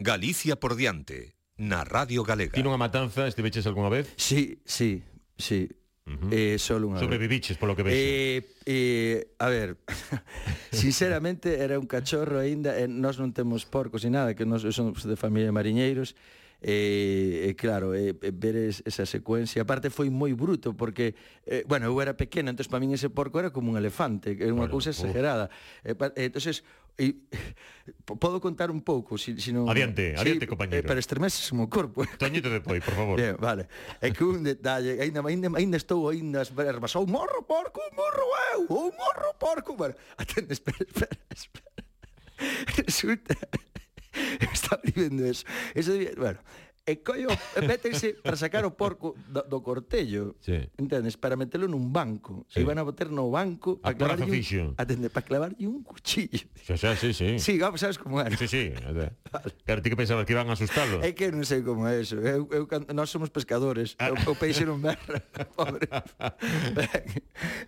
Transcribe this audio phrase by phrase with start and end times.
[0.00, 2.54] Galicia por diante, na Radio Galega.
[2.54, 4.06] Ti unha matanza, estiveches algunha vez?
[4.14, 5.02] Sí, sí,
[5.34, 5.66] sí.
[6.06, 6.30] Uh -huh.
[6.30, 7.98] eh, solo unha Sobreviviches, polo que vexo.
[7.98, 9.74] Eh, eh, a ver,
[10.70, 15.02] sinceramente era un cachorro aínda, eh, nós non temos porcos e nada, que nós somos
[15.02, 16.14] de familia de mariñeiros,
[16.58, 21.14] E, e claro, e, e ver es, esa secuencia Aparte foi moi bruto porque
[21.46, 24.50] eh, Bueno, eu era pequeno, entonces para min ese porco era como un elefante Era
[24.50, 25.54] unha bueno, cousa exagerada
[25.86, 26.10] uh.
[26.18, 26.66] e, entonces
[26.98, 27.14] E,
[28.18, 29.70] podo contar un pouco, si, si non...
[29.70, 30.82] Adiante, adiante, sí, compañero.
[30.82, 32.02] Eh, pero estremeces o corpo.
[32.18, 33.14] Toñito de poi, por favor.
[33.14, 33.70] Bien, vale.
[34.02, 37.94] É que un detalle, ainda, ainda, ainda estou ainda as verbas, o morro porco, o
[37.94, 39.78] morro eu, o morro porco.
[39.78, 41.70] Bueno, atende, espera, espera, espera.
[42.82, 43.34] Resulta
[44.52, 45.46] está vivendo eso.
[45.74, 46.38] eso bueno,
[46.88, 47.28] e collo,
[47.60, 50.56] métense para sacar o porco do, do cortello, sí.
[50.80, 52.60] entendes, para metelo nun banco, sí.
[52.60, 54.32] e van a botar no banco para clavar un,
[54.80, 56.48] atende, para clavarlle un cuchillo.
[56.64, 57.36] Xa, xa, sí, sí.
[57.36, 58.32] Sí, vamos, sabes como era.
[58.40, 59.52] Sí, sí, vale.
[59.68, 61.04] Claro, ti que pensabas que iban a asustalo.
[61.04, 62.16] É que non sei como é eso.
[62.24, 62.64] Eu, eu,
[62.96, 64.08] nós somos pescadores, ah.
[64.08, 65.20] o, o peixe non berra,
[65.60, 65.92] pobre.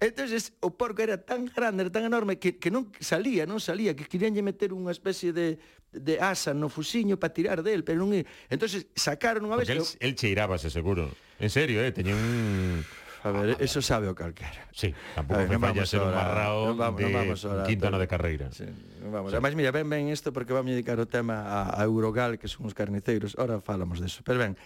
[0.01, 3.93] entonces o porco era tan grande, era tan enorme que, que non salía, non salía,
[3.93, 5.61] que queríanlle meter unha especie de
[5.93, 8.23] de asa no fusiño para tirar del, pero non é.
[8.49, 9.67] Entonces sacaron unha vez.
[9.67, 11.11] Porque el, el cheirábase seguro.
[11.41, 12.85] En serio, eh, teñía un
[13.23, 14.65] A ver, ah, eso sabe o calquera.
[14.73, 18.09] Sí, tampouco me falla ser un marrao no vamos, de no vamos ahora, ano de
[18.09, 18.49] Carreira.
[18.49, 18.65] Sí,
[19.05, 19.29] non vamos.
[19.29, 19.37] Sí.
[19.37, 22.49] Además, mira, ben ben isto porque vamos a dedicar o tema a, a Eurogal, que
[22.49, 23.37] son os carniceiros.
[23.37, 24.25] Ahora falamos deso.
[24.25, 24.57] Pero ben,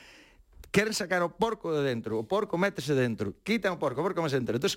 [0.71, 4.23] queren sacar o porco de dentro, o porco métese dentro, quitan o porco, o porco
[4.23, 4.55] máis dentro.
[4.55, 4.71] Entón,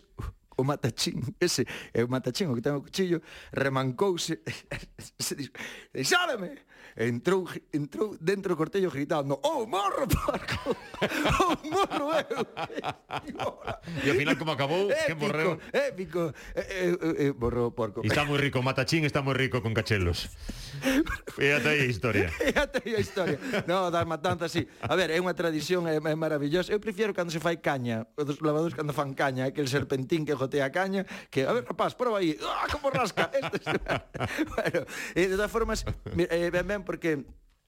[0.58, 3.22] o matachín, ese, é o matachín o que ten o cuchillo,
[3.54, 4.42] remancouse,
[5.22, 5.54] se dixo,
[6.04, 10.74] "Sálame!" Entrou, entrou dentro do cortello gritando, "Oh, morro, porco!
[11.38, 12.42] Oh, morro eu!"
[14.04, 15.60] E ao final como acabou, épico, que morreu.
[15.72, 18.02] Épico, eh, eh, eh, eh morreu o porco.
[18.02, 20.34] E está moi rico, matachín está moi rico con cachelos.
[21.38, 22.34] E ata aí a historia.
[22.42, 23.38] E ata aí a historia.
[23.70, 24.66] No, das matanzas, sí.
[24.82, 26.74] A ver, é unha tradición, é, é maravillosa.
[26.74, 30.66] Eu prefiero cando se fai caña, os lavadores cando fan caña, aquel serpentín que azotea
[30.66, 33.30] a caña, que, a ver, rapaz, prova aí, ¡ah, como rasca!
[33.38, 33.60] Este...
[34.56, 34.82] bueno,
[35.14, 35.84] e de todas formas,
[36.16, 37.28] eh, ben, ben, porque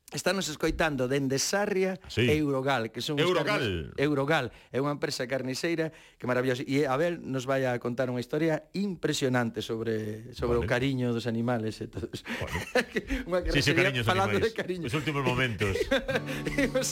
[0.10, 2.26] Estános escoitando dende Sarria sí.
[2.26, 3.62] e Eurogal, que son Eurogal.
[3.62, 3.94] Carne...
[3.94, 6.66] Eurogal, é unha empresa carniceira que maravillosa.
[6.66, 10.66] E Abel nos vai a contar unha historia impresionante sobre sobre vale.
[10.66, 12.26] o cariño dos animales e todo eso.
[12.26, 12.58] Vale.
[13.30, 14.50] unha sí, sí, falando animais.
[14.50, 14.90] de cariño.
[14.90, 15.78] Os últimos momentos.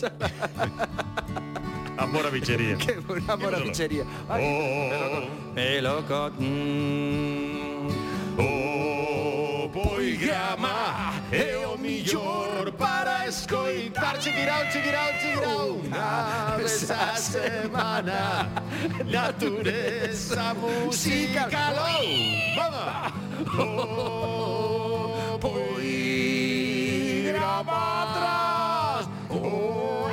[0.05, 1.16] A...
[1.97, 2.77] amor a bichería.
[2.85, 2.97] Que
[3.27, 4.05] amor a bichería.
[4.29, 6.33] Ay, oh, melocot.
[6.39, 7.87] Mm,
[8.37, 14.19] oh, poigrama é o millor para escoitar.
[14.19, 18.49] Chiquirao, chiquirao, chiquirao Unha vez a semana.
[19.05, 21.49] Natureza musical
[22.55, 23.13] Vamos!
[23.59, 26.17] Oh, poigrama
[28.03, 29.09] atrás.
[29.29, 30.06] Oh,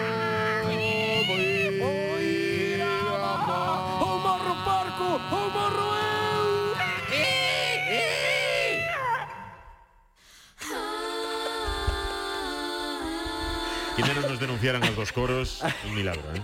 [14.45, 16.43] denunciaran as dos coros, un milagro, ¿eh?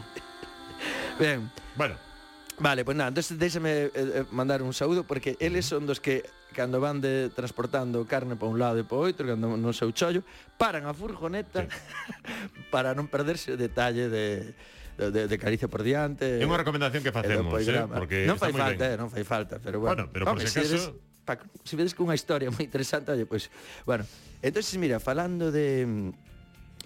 [1.21, 1.51] Ben.
[1.77, 1.97] Bueno.
[2.61, 6.01] Vale, pois pues nada, entonces déxame eh, eh, mandar un saúdo porque eles son dos
[6.01, 9.93] que cando van de transportando carne para un lado e para outro, cando no seu
[9.97, 10.21] chollo,
[10.61, 11.73] paran a furgoneta sí.
[12.75, 14.53] para non perderse o detalle de
[15.01, 16.37] de, de caricia por diante.
[16.37, 19.81] É unha recomendación que facemos, eh, porque non fai falta, eh, non fai falta, pero
[19.81, 20.05] bueno.
[20.05, 23.09] Bueno, pero por Home, se si acaso pa, si vedes que unha historia moi interesante,
[23.09, 24.05] oye, pois, pues, bueno,
[24.45, 26.13] entonces mira, falando de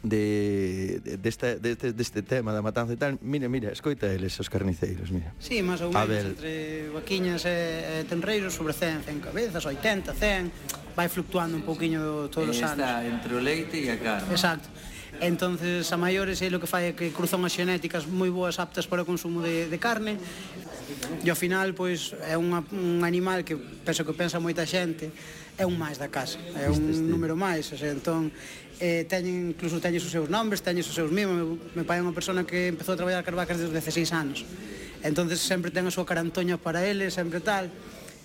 [0.04, 4.53] de, desta, de, deste, deste tema da matanza e tal, mire, mire, escoita eles os
[4.53, 5.32] carniceiros, mira.
[5.41, 10.92] Sí, máis ou menos, entre vaquiñas e, e tenreiros, sobre 100, 100 cabezas, 80, 100,
[10.92, 12.76] vai fluctuando un pouquiño todos os anos.
[12.76, 14.28] Está entre o leite e a carne.
[14.28, 14.69] Exacto
[15.27, 18.85] entonces a maiores é lo que fai é que cruzan as xenéticas moi boas aptas
[18.85, 20.21] para o consumo de, de carne.
[21.25, 25.09] E ao final pois é unha, un animal que penso que pensa moita xente
[25.57, 28.34] é un máis da casa, é un número máis, o sea, entón
[28.83, 32.03] eh, teñen, incluso teñen os seus nombres, teñen os seus mimos, meu, meu pai é
[32.03, 34.43] unha persona que empezou a traballar as vacas desde os 16 anos,
[35.07, 37.71] entonces sempre ten a súa carantoña para ele, sempre tal,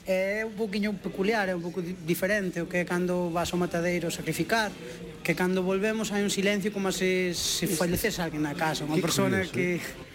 [0.10, 4.10] é un poquinho peculiar, é un pouco diferente o que é cando vas ao matadeiro
[4.10, 4.74] sacrificar,
[5.22, 9.46] que cando volvemos hai un silencio como se se falecese alguén na casa, unha persona
[9.46, 10.08] curioso, que eh?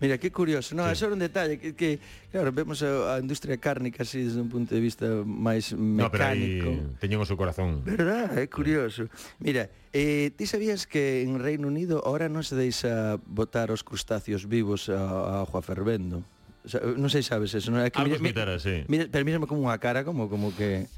[0.00, 0.90] Mira, que curioso, non?
[0.90, 0.98] Sí.
[0.98, 1.98] Eso era un detalle que, que
[2.30, 6.02] claro, vemos a, a industria cárnica así desde un punto de vista máis mecánico.
[6.02, 7.82] No, pero aí teñen o seu corazón.
[7.82, 9.10] Verdad, é curioso.
[9.42, 14.46] Mira, eh, ti sabías que en Reino Unido ahora non se deixa botar os crustáceos
[14.46, 16.26] vivos a, a agua fervendo?
[16.64, 18.88] O sea, non sei sabes eso, non é que Algo mira, sí.
[18.88, 20.88] mira, pero mírame como unha cara como como que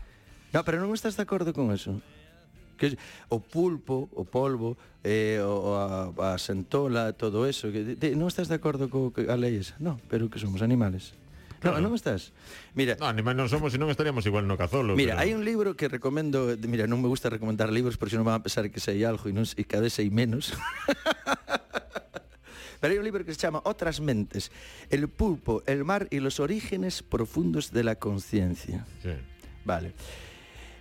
[0.56, 2.00] No, pero non estás de acordo con eso?
[2.80, 2.96] Que
[3.28, 8.48] o pulpo, o polvo, eh, o, a, a sentola, todo eso, que de, non estás
[8.48, 9.76] de acordo co que a lei esa?
[9.76, 11.12] No, pero que somos animales.
[11.60, 11.80] Claro.
[11.80, 12.32] No, non estás.
[12.72, 14.96] Mira, no, animais non somos, senón estaríamos igual no cazolo.
[14.96, 15.28] Mira, pero...
[15.28, 18.44] hai un libro que recomendo, mira, non me gusta recomendar libros porque non van a
[18.44, 20.56] pensar que sei algo e non e cada vez sei menos.
[22.86, 24.52] Pero hay un libro que se chama Otras mentes,
[24.90, 28.86] el pulpo, el mar y los orígenes profundos de la conciencia.
[29.02, 29.10] Sí.
[29.64, 29.92] Vale.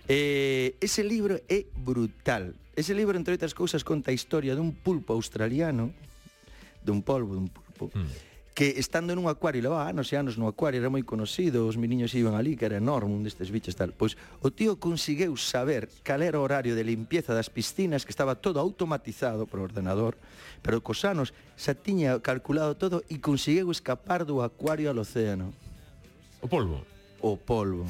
[0.06, 2.54] Eh, ese libro é brutal.
[2.76, 5.90] Ese libro, entre outras cousas, conta a historia dun pulpo australiano,
[6.86, 10.80] dun polvo, dun pulpo, mm que estando nun acuario, levaba anos e anos no acuario,
[10.80, 13.92] era moi conocido, os meniños iban ali, que era enorme, un destes bichos tal.
[13.92, 18.40] Pois o tío conseguiu saber cal era o horario de limpieza das piscinas, que estaba
[18.40, 20.16] todo automatizado por ordenador,
[20.64, 25.52] pero cos anos xa tiña calculado todo e conseguiu escapar do acuario ao océano.
[26.40, 26.80] O polvo?
[27.20, 27.84] O polvo.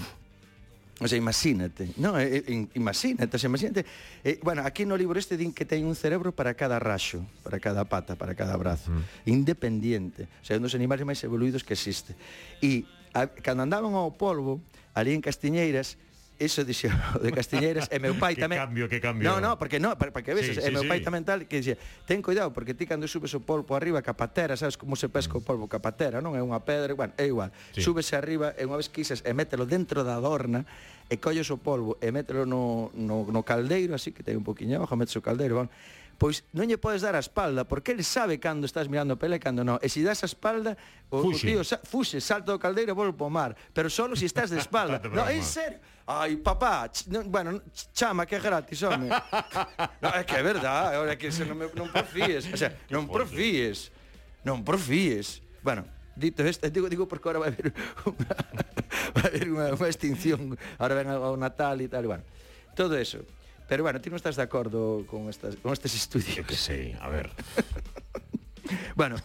[0.99, 3.85] O sea, imagínate, no, eh, eh, imagínate, o sea, imagínate.
[4.25, 7.61] Eh, bueno, aquí no libro este din que ten un cerebro para cada raxo, para
[7.61, 9.29] cada pata, para cada brazo, mm.
[9.29, 10.25] independiente.
[10.41, 12.17] O sea, un dos animales máis evoluídos que existe.
[12.65, 14.65] E a, cando andaban ao polvo,
[14.97, 16.01] ali en Castiñeiras,
[16.37, 16.93] Eso dixo
[17.25, 18.61] de Castiñeiras e meu pai tamén.
[18.61, 19.25] Que cambio, que cambio.
[19.25, 20.89] No, no, porque no, porque ves, sí, sí, e meu sí.
[20.89, 24.53] pai tamén tal que dixía, "Ten cuidado porque ti cando subes o polpo arriba capatera,
[24.53, 27.49] sabes como se pesca o polvo capatera, non é unha pedra, bueno, é igual.
[27.73, 27.81] Sí.
[27.81, 30.69] Súbese arriba e unha vez quisas e mételo dentro da adorna
[31.09, 34.77] e colles o polvo e mételo no, no, no caldeiro, así que ten un poquinho
[34.77, 35.73] abajo, metes o caldeiro, bueno,
[36.17, 39.37] pois non lle podes dar a espalda, porque el sabe cando estás mirando a pele
[39.37, 39.77] e cando non.
[39.85, 40.77] E se das a espalda,
[41.13, 41.45] o, fuxe.
[41.45, 44.25] o tío sa, fuxe, salta do caldeiro e volve para o mar, pero solo se
[44.25, 44.99] si estás de espalda.
[45.05, 45.79] no, en serio.
[46.07, 47.61] Ai, papá, ch, no, bueno,
[47.93, 49.11] chama que é gratis, home.
[50.03, 53.11] no, é que é verdade, ahora que se non, me, non profíes, o sea, non
[53.11, 53.93] profíes.
[54.47, 55.43] Non profíes.
[55.67, 55.85] Bueno,
[56.15, 57.75] dito isto, digo, digo porque agora vai haber
[58.07, 58.35] unha,
[59.19, 62.25] vai haber unha, unha extinción, agora ven o Natal e tal, e bueno.
[62.77, 63.25] Todo eso.
[63.69, 66.39] Pero bueno, ti non estás de acordo con, estas, con estes estudios.
[66.39, 67.35] Eu que sei, a ver.
[68.95, 69.19] bueno.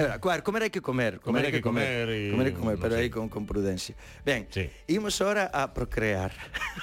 [0.00, 2.30] Era, comer, comer hai que comer, comer, comer hai que comer, comer, y...
[2.32, 3.92] comer hai que comer, pero aí con, con prudencia.
[4.24, 4.72] Ben, sí.
[4.88, 6.32] imos ahora a procrear.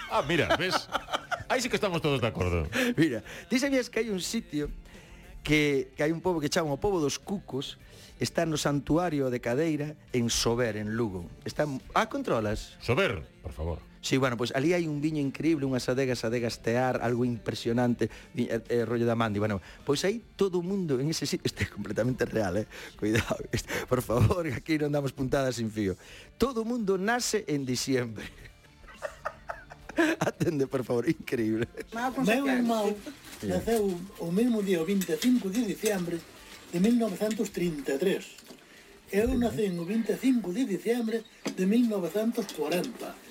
[0.09, 0.89] Ah, mira, ves?
[1.49, 2.65] aí sí que estamos todos de acordo.
[2.97, 4.69] Mira, ti sabías que hai un sitio
[5.41, 7.81] que, que hai un pobo que chama o pobo dos cucos,
[8.21, 11.25] está no santuario de Cadeira en Sober, en Lugo.
[11.45, 11.65] Está...
[11.93, 12.77] Ah, controlas?
[12.81, 13.88] Sober, por favor.
[14.01, 18.07] Sí, bueno, pois pues ali hai un viño increíble, unhas adegas, adegas tear, algo impresionante,
[18.31, 19.43] eh, eh, rollo da Mandi.
[19.43, 22.67] Bueno, pois aí todo o mundo en ese sitio, este é completamente real, eh?
[22.95, 25.99] Cuidado, este, por favor, aquí non damos puntadas sin fío.
[26.39, 28.23] Todo o mundo nace en diciembre.
[30.23, 31.67] Atende, por favor, increíble.
[32.23, 32.95] Meu irmão
[33.43, 36.19] naceu o mesmo día, o 25 de diciembre
[36.71, 38.47] de 1933.
[39.11, 39.75] Eu nací eh.
[39.75, 41.23] o 25 de diciembre
[41.55, 43.28] de 1940.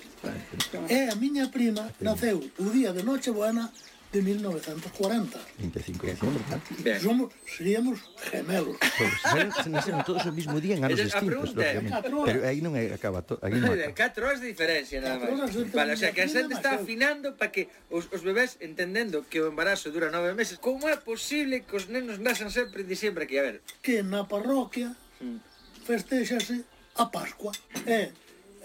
[0.89, 3.71] E a miña prima naceu o día de Nochebuena
[4.09, 5.37] de 1940.
[5.61, 6.43] 25 de diciembre.
[6.81, 6.97] Ben.
[6.99, 8.73] Somos, seríamos gemelos.
[8.81, 11.93] Pois, se nacieron todos o mismo día en anos a distintos, pregunta é, lógicamente.
[11.93, 12.33] catro horas.
[12.33, 13.93] Pero aí non é, acaba todo, aí non acaba.
[13.93, 15.53] 4 horas de diferencia nada Catro máis.
[15.53, 16.89] horas de Vale, o sea, que a xente está demasiado.
[16.89, 20.57] afinando para que os, os bebés entendendo que o embarazo dura 9 meses.
[20.57, 23.37] Como é posible que os nenos nasan sempre en diciembre aquí?
[23.37, 25.37] A ver, Que na parroquia mm.
[25.85, 26.65] festexase
[26.97, 27.53] a Pascua.
[27.85, 28.09] E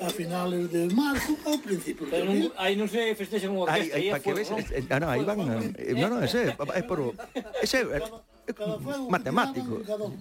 [0.04, 3.96] a finales de marzo ao principio Pero non, aí non se festexan unha orquesta.
[3.96, 5.40] Aí, aí, para que ves, eh, ah, no, aí van,
[5.74, 7.16] eh, no, no, ese, é por,
[7.64, 8.76] ese, é, cada, eh, cada
[9.08, 9.80] matemático.
[9.82, 10.12] Cada,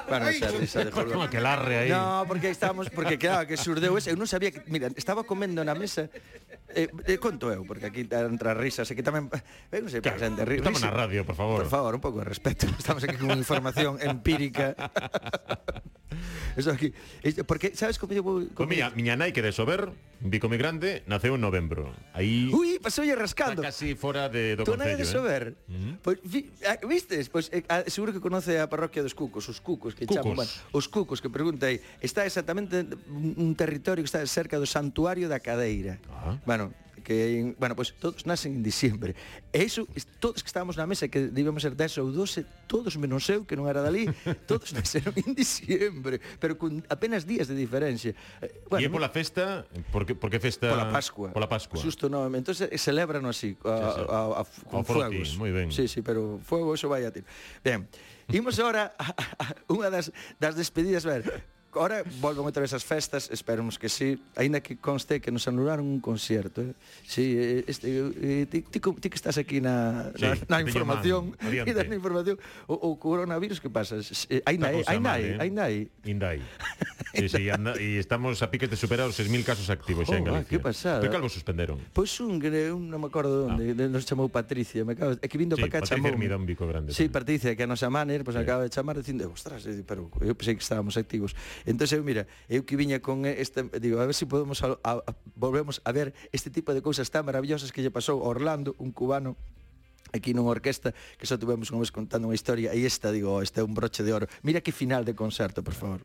[0.10, 1.92] Bueno, xa, xa de por que larre aí.
[1.94, 5.62] No, porque estamos, porque claro, que surdeu ese, eu non sabía que, mira, estaba comendo
[5.62, 6.10] na mesa
[6.74, 9.28] Eh, eh, conto eu, porque aquí entra as risas aquí tamén,
[9.72, 10.64] eu non sei, claro, pasan de rir.
[10.64, 11.68] Estamos na radio, por favor.
[11.68, 12.64] Por favor, un pouco de respeto.
[12.80, 14.76] Estamos aquí con información empírica
[16.56, 19.52] eso aquí, isto, porque sabes como eu vou como pues miña, miña nai que de
[19.52, 21.90] Sober, Vico Migrante, naceu en novembro.
[22.14, 23.62] Aí Ui, pasoulle rascando.
[23.62, 24.98] casi fora de do concello.
[24.98, 25.06] de ¿eh?
[25.06, 25.44] Sober.
[25.58, 25.98] Ah, eh?
[26.02, 26.46] Pois pues,
[26.86, 30.22] vistes, pois pues, seguro que conoce a parroquia dos Cucos, os Cucos que cucos.
[30.22, 34.70] chaman, bueno, os Cucos que pregunta aí, está exactamente un territorio que está cerca do
[34.70, 35.98] santuario da Cadeira.
[36.14, 36.38] Ah.
[36.46, 36.70] Bueno,
[37.02, 39.14] que bueno, pois pues, todos nacen en diciembre.
[39.52, 39.86] E iso
[40.22, 43.58] todos que estábamos na mesa que debíamos ser 10 ou 12, todos menos eu que
[43.58, 44.08] non era dali,
[44.50, 48.16] todos naceron en diciembre, pero con apenas días de diferencia.
[48.42, 51.30] Eh, bueno, e é pola festa, porque porque festa pola Pascua.
[51.34, 51.82] Pola Pascua.
[51.82, 54.06] Xusto no, Entonces eh, celebran así a, sí, sí.
[54.10, 55.38] a, a, a con fuegos.
[55.38, 55.72] Moi ben.
[55.72, 57.22] Sí, sí, pero fuego eso vai a ti.
[57.64, 57.88] Ben.
[58.32, 61.26] Imos agora a, a, a unha das das despedidas, ver.
[61.74, 65.88] Ora volven outra vez as festas, esperemos que sí, aínda que conste que nos anularon
[65.88, 66.60] un concierto.
[66.62, 66.76] Eh?
[67.08, 70.68] Sí, eh, eh, este, eh, ti, ti, ti que estás aquí na, sí, na, na
[70.68, 72.36] información, man, e na información,
[72.68, 74.04] o, o coronavirus que pasa?
[74.44, 75.88] Aínda hai, aínda hai, aínda hai.
[76.04, 76.42] Ainda hai.
[77.16, 80.28] Sí, sí, anda, e estamos a piques de superar os 6.000 casos activos xa en
[80.28, 80.48] Galicia.
[80.48, 81.00] Que pasada.
[81.00, 81.80] Pero calvo suspenderon?
[81.96, 83.88] Pois un, un, non me acordo onde, ah.
[83.88, 86.12] nos chamou Patricia, me acabo, é que vindo sí, para cá Patricia chamou.
[86.12, 86.92] Patricia un bico grande.
[86.92, 87.16] Sí, tamén.
[87.16, 88.44] Patricia, que a nosa maner, pois pues, sí.
[88.44, 91.32] acaba de chamar dicindo, ostras, pero eu pensei que estábamos activos.
[91.66, 94.78] Entón eu mira, eu que viña con este, digo, a ver se si podemos a,
[94.84, 98.28] a, a, volvemos a ver este tipo de cousas tan maravillosas que lle pasou a
[98.32, 99.36] Orlando, un cubano
[100.12, 103.42] aquí nunha orquesta que só tuvemos unha vez contando unha historia e esta, digo, oh,
[103.46, 104.28] este é un broche de oro.
[104.44, 106.02] Mira que final de concerto, por favor.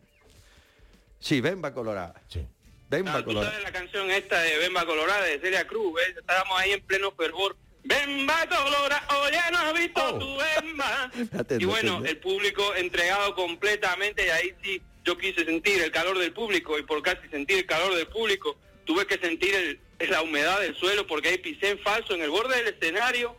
[1.18, 2.14] Sí, ven va colorada.
[2.28, 2.44] Sí.
[2.88, 3.50] Ven va Ah, tú colorada.
[3.50, 6.14] sabes la canción esta de Bemba Colorada de Celia Cruz, ¿ves?
[6.16, 7.56] Estábamos ahí en pleno fervor.
[7.82, 10.18] Bemba Colorada, oye, no has visto Oh.
[10.18, 11.10] tu Bemba.
[11.58, 12.10] Y bueno, atende.
[12.10, 16.82] el público entregado completamente y ahí sí yo quise sentir el calor del público y
[16.82, 21.06] por casi sentir el calor del público tuve que sentir el- la humedad del suelo
[21.06, 23.36] porque ahí pisé en falso en el borde del escenario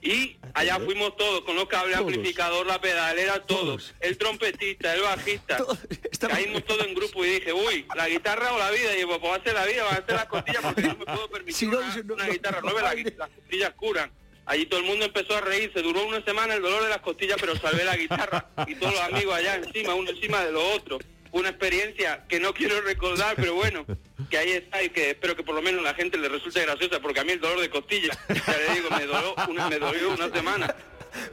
[0.00, 2.06] y allá fuimos todos con los cables Todos.
[2.12, 3.60] amplificador, la pedalera, todos.
[3.64, 3.94] Todos.
[3.98, 5.56] El trompetista, el bajista.
[5.58, 5.76] Todos.
[6.20, 8.96] Caímos todos en grupo y dije, uy, la guitarra o la vida.
[8.96, 11.04] Y pues va a ser la vida, va a ser las costillas porque no me
[11.04, 12.60] puedo permitir Si no, una, no, una guitarra.
[12.60, 13.02] No, la hay.
[13.04, 14.12] gui- las costillas curan.
[14.48, 15.82] Allí todo el mundo empezó a reírse.
[15.82, 18.48] Duró una semana el dolor de las costillas, pero salvé la guitarra.
[18.66, 21.02] Y todos los amigos allá encima, uno encima de los otros.
[21.32, 23.84] Una experiencia que no quiero recordar, pero bueno,
[24.30, 26.62] que ahí está y que espero que por lo menos a la gente le resulte
[26.62, 29.78] graciosa, porque a mí el dolor de costillas, ya le digo, me dolió una, me
[29.78, 30.74] dolió una semana.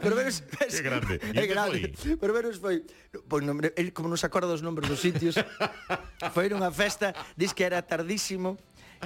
[0.01, 1.15] Pero veros, Que grande.
[1.15, 1.93] É que grande.
[2.19, 2.83] Pero veros foi,
[3.27, 5.35] pois nombre, el como nos acorda dos nombres dos sitios,
[6.33, 8.57] foi nunha festa, dis que era tardísimo,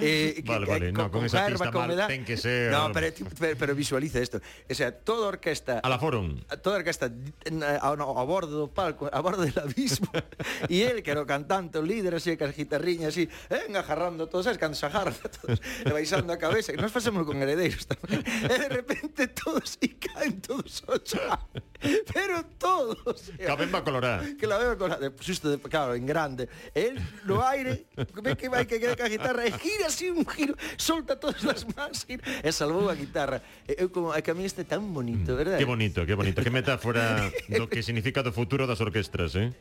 [0.02, 2.08] Eh, vale, que, vale, con, no, con, con esa pista con mal, edad.
[2.08, 2.72] ten que ser...
[2.72, 4.40] No, pero, pero, pero, visualiza isto.
[4.70, 5.80] O sea, toda orquesta...
[5.80, 6.42] A la forum.
[6.62, 10.12] Toda orquesta a, no, a bordo do palco, a bordo del abismo.
[10.70, 14.28] e el, que era o cantante, o líder, así, que as guitarriñas, así, eh, engajarrando
[14.28, 16.72] todos, sabes, cando se agarra todos, e baixando a cabeza.
[16.72, 18.24] E nos facemos con heredeiros tamén.
[18.24, 21.40] E de repente todos, e caen todos ao chão.
[22.14, 23.32] pero todos.
[23.40, 24.24] caben va a colorada.
[24.38, 26.50] Que la veo colorada, xusto, de, claro, en grande.
[26.76, 30.56] El no aire, ve que vai que queda ca guitarra e gira así un giro,
[30.76, 33.40] solta todas as mans gira, e salvou a guitarra.
[33.64, 35.60] E, eu como, a que a mí este tan bonito, verdade?
[35.60, 39.56] qué bonito, qué bonito, qué metáfora do que significa do futuro das orquestras, eh?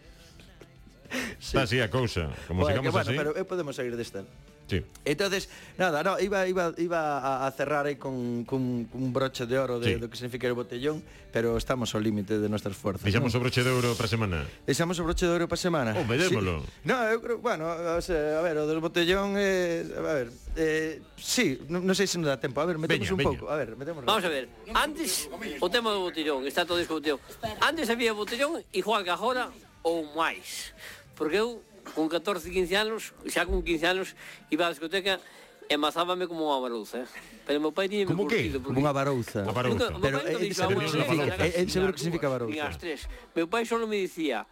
[1.39, 1.55] Sí.
[1.55, 3.17] Está así a cousa, como bueno, sigamos que, bueno, así.
[3.17, 4.27] Pero eh, podemos sair desta.
[4.69, 4.85] Sí.
[5.05, 5.49] Entonces,
[5.79, 9.81] nada, no, iba, iba, iba a cerrar aí con, con, con un broche de oro
[9.81, 9.95] de, sí.
[9.97, 11.01] do que significa o botellón,
[11.33, 13.09] pero estamos ao límite de nuestras fuerzas.
[13.09, 13.41] Deixamos ¿no?
[13.41, 14.45] o broche de ouro para semana.
[14.69, 15.97] Deixamos o broche de oro para semana.
[15.97, 16.61] Oh, vedémolo.
[16.61, 16.85] Sí.
[16.85, 20.29] No, eu creo, bueno, o sea, a ver, o del botellón eh, a ver,
[20.61, 22.61] eh, sí, non no sei se nos dá tempo.
[22.61, 23.31] A ver, metemos veña, un veña.
[23.41, 23.45] pouco.
[23.49, 24.05] A ver, metemos.
[24.05, 24.53] Vamos a ver.
[24.77, 25.33] Antes
[25.65, 27.17] o tema do botellón, está todo discutido.
[27.65, 29.49] Antes había botellón igual que agora
[29.81, 30.77] ou máis.
[31.17, 34.09] Porque eu con 14, 15 anos, xa con 15 anos,
[34.51, 35.21] iba á discoteca
[35.69, 37.09] e mazábame como unha barouza, eh?
[37.45, 38.49] Pero meu pai tiña Como que?
[38.53, 38.61] Porque...
[38.61, 39.45] Como unha barouza.
[39.45, 39.93] A barouza.
[40.01, 42.65] Pero, é, eh, eh, seguro que significa barouza.
[42.65, 43.05] As tres.
[43.37, 44.49] Meu pai só me dicía,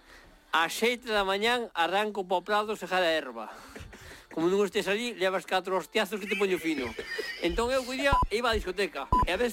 [0.53, 3.53] a xeite da mañán arranco po prado sejar a erva.
[4.33, 6.85] Como non estés ali, levas catro hostiazos que te poño fino.
[7.41, 9.09] Entón eu cuidía, iba á discoteca.
[9.25, 9.45] E a veces